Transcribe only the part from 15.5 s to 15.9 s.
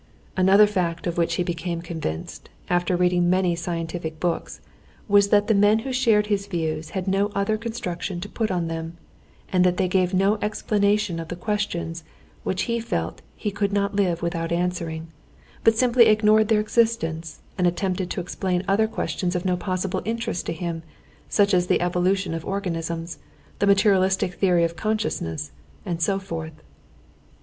but